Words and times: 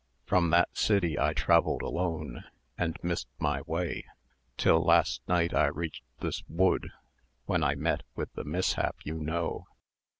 From 0.25 0.49
that 0.49 0.75
city 0.75 1.19
I 1.19 1.33
travelled 1.33 1.83
alone, 1.83 2.43
and 2.75 2.97
missed 3.03 3.27
my 3.37 3.61
way, 3.67 4.05
till 4.57 4.83
last 4.83 5.21
night 5.27 5.53
I 5.53 5.67
reached 5.67 6.01
this 6.21 6.41
wood, 6.49 6.89
when 7.45 7.63
I 7.63 7.75
met 7.75 8.01
with 8.15 8.33
the 8.33 8.43
mishap 8.43 8.95
you 9.03 9.19
know. 9.19 9.67